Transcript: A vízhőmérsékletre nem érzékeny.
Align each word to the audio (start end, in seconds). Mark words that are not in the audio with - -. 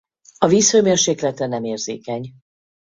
A 0.37 0.47
vízhőmérsékletre 0.47 1.47
nem 1.47 1.63
érzékeny. 1.63 2.33